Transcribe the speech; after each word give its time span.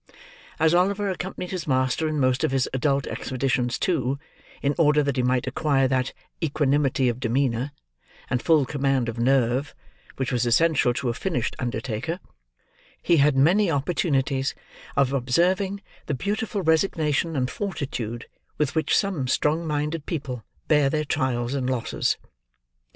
As 0.59 0.73
Oliver 0.73 1.11
accompanied 1.11 1.51
his 1.51 1.67
master 1.67 2.07
in 2.07 2.19
most 2.19 2.43
of 2.43 2.49
his 2.49 2.67
adult 2.73 3.05
expeditions 3.05 3.77
too, 3.77 4.17
in 4.63 4.73
order 4.79 5.03
that 5.03 5.15
he 5.15 5.21
might 5.21 5.45
acquire 5.45 5.87
that 5.87 6.11
equanimity 6.41 7.07
of 7.07 7.19
demeanour 7.19 7.71
and 8.27 8.41
full 8.41 8.65
command 8.65 9.09
of 9.09 9.19
nerve 9.19 9.75
which 10.17 10.31
was 10.31 10.47
essential 10.47 10.91
to 10.95 11.09
a 11.09 11.13
finished 11.13 11.55
undertaker, 11.59 12.19
he 12.99 13.17
had 13.17 13.37
many 13.37 13.69
opportunities 13.69 14.55
of 14.97 15.13
observing 15.13 15.83
the 16.07 16.15
beautiful 16.15 16.63
resignation 16.63 17.35
and 17.35 17.51
fortitude 17.51 18.25
with 18.57 18.73
which 18.73 18.97
some 18.97 19.27
strong 19.27 19.67
minded 19.67 20.07
people 20.07 20.43
bear 20.67 20.89
their 20.89 21.05
trials 21.05 21.53
and 21.53 21.69
losses. 21.69 22.17